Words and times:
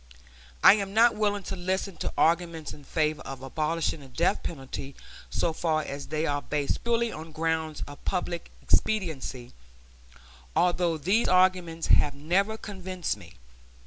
I 0.63 0.73
am 0.83 0.95
willing 1.19 1.43
to 1.43 1.55
listen 1.55 1.95
to 1.97 2.11
arguments 2.17 2.73
in 2.73 2.83
favor 2.83 3.21
of 3.21 3.43
abolishing 3.43 3.99
the 3.99 4.07
death 4.07 4.41
penalty 4.41 4.95
so 5.29 5.53
far 5.53 5.83
as 5.83 6.07
they 6.07 6.25
are 6.25 6.41
based 6.41 6.83
purely 6.83 7.11
on 7.11 7.31
grounds 7.31 7.83
of 7.87 8.03
public 8.03 8.49
expediency, 8.63 9.53
although 10.55 10.97
these 10.97 11.27
arguments 11.27 11.85
have 11.89 12.15
never 12.15 12.57
convinced 12.57 13.15
me. 13.15 13.35